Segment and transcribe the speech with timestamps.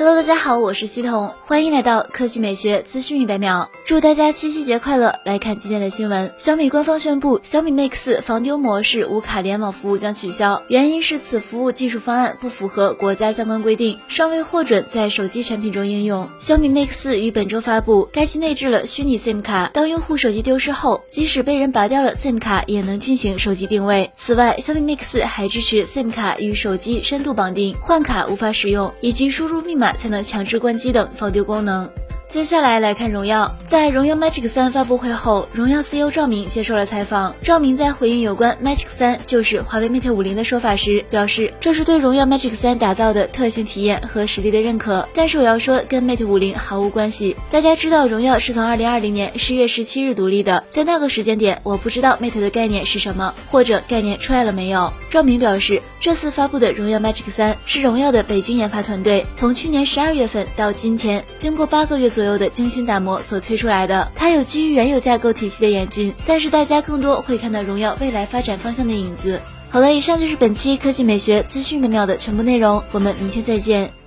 [0.00, 3.70] Hello，大家好，我是西彤，欢迎来到科技美学资讯一百秒。
[3.84, 5.14] 祝大家七夕节快乐！
[5.26, 16.30] 来看今天的新闻，小米官方宣布，小米 Mix 防丢模式无卡联网服务将取消，原因是此服务技术方案不符合国家相关规定，尚未获准在手机产品中应用。
[16.38, 24.10] 小米 Mix 于本周发布，该机内置了虚拟 SIM 卡，当用户手机丢失后，即使被人拔掉了 SIM 卡，也能进行手机定位。
[24.14, 29.89] 此外，小米 Mix 还支持 SIM 卡与手机深度绑定，换卡无法使用，以及输入密码。
[29.92, 31.90] 才能强制关机等防丢功能。
[32.30, 37.34] 接下来来看荣耀，在荣耀 Magic 三发布会后，荣耀 CEO 赵明接受了采访。
[37.42, 45.08] 赵明在回应有关 Magic 三就是华为 Mate 五零的说法时，表示这是对荣耀 Magic 三打造的特性体验和实力的认可。
[45.12, 47.34] 但是我要说，跟 Mate 五零毫无关系。
[47.50, 54.92] 大家知道荣耀是从二零二零年十月十七日独立的，在那个时间点，我不知道 Mate 的概念是什么，或者概念出来了没有。
[55.10, 62.19] 赵明表示，这次发布的荣耀 Magic 三是荣耀的北京研发团队从去年十二月份到今天，经过八个月左。
[62.20, 69.40] 左右的精心打磨所推出来的，它有基于原有架构体系的演进，但是大家更多会看到荣耀未来发展方向的影子。
[69.70, 73.99] 好了，以上就是本期科技美学资讯美妙的全部内容，我们明天再见。